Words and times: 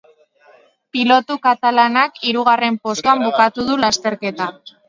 Pilotu 0.95 1.37
katalanak 1.43 2.17
hirugarren 2.31 2.81
postuan 2.89 3.25
bukatu 3.29 3.67
du 3.71 3.81
lasterketa. 3.87 4.51